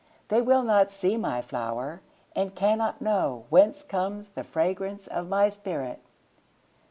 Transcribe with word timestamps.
They 0.29 0.41
will 0.41 0.63
not 0.63 0.91
see 0.91 1.15
my 1.15 1.43
flower, 1.43 2.01
And 2.35 2.55
cannot 2.55 3.01
knowWhence 3.03 3.87
comes 3.87 4.29
the 4.29 4.43
fragrance 4.43 5.05
of 5.05 5.29
my 5.29 5.47
spirit! 5.47 5.99